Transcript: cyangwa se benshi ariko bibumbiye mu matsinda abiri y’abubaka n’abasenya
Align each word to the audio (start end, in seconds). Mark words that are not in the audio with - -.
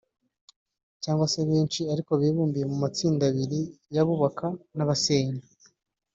cyangwa 1.03 1.25
se 1.33 1.39
benshi 1.49 1.81
ariko 1.93 2.11
bibumbiye 2.21 2.65
mu 2.71 2.77
matsinda 2.83 3.23
abiri 3.31 3.59
y’abubaka 3.95 4.45
n’abasenya 4.75 5.43